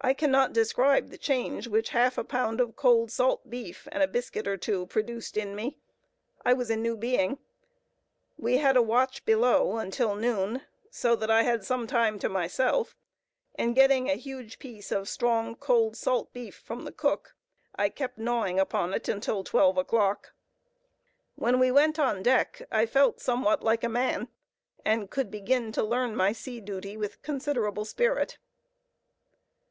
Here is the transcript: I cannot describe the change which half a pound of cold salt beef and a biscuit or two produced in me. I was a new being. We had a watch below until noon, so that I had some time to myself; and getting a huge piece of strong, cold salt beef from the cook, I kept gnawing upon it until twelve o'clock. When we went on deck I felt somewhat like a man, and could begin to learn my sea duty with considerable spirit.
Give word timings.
I 0.00 0.12
cannot 0.12 0.52
describe 0.52 1.08
the 1.08 1.16
change 1.16 1.66
which 1.66 1.88
half 1.90 2.18
a 2.18 2.24
pound 2.24 2.60
of 2.60 2.76
cold 2.76 3.10
salt 3.10 3.48
beef 3.48 3.88
and 3.90 4.02
a 4.02 4.08
biscuit 4.08 4.46
or 4.46 4.58
two 4.58 4.84
produced 4.86 5.38
in 5.38 5.56
me. 5.56 5.78
I 6.44 6.52
was 6.52 6.68
a 6.68 6.76
new 6.76 6.94
being. 6.94 7.38
We 8.36 8.58
had 8.58 8.76
a 8.76 8.82
watch 8.82 9.24
below 9.24 9.78
until 9.78 10.14
noon, 10.14 10.60
so 10.90 11.16
that 11.16 11.30
I 11.30 11.44
had 11.44 11.64
some 11.64 11.86
time 11.86 12.18
to 12.18 12.28
myself; 12.28 12.94
and 13.54 13.74
getting 13.74 14.10
a 14.10 14.14
huge 14.16 14.58
piece 14.58 14.92
of 14.92 15.08
strong, 15.08 15.56
cold 15.56 15.96
salt 15.96 16.34
beef 16.34 16.56
from 16.56 16.84
the 16.84 16.92
cook, 16.92 17.34
I 17.74 17.88
kept 17.88 18.18
gnawing 18.18 18.60
upon 18.60 18.92
it 18.92 19.08
until 19.08 19.42
twelve 19.42 19.78
o'clock. 19.78 20.34
When 21.34 21.58
we 21.58 21.70
went 21.70 21.98
on 21.98 22.22
deck 22.22 22.60
I 22.70 22.84
felt 22.84 23.22
somewhat 23.22 23.62
like 23.62 23.82
a 23.84 23.88
man, 23.88 24.28
and 24.84 25.08
could 25.08 25.30
begin 25.30 25.72
to 25.72 25.82
learn 25.82 26.14
my 26.14 26.32
sea 26.32 26.60
duty 26.60 26.94
with 26.94 27.22
considerable 27.22 27.86
spirit. 27.86 28.36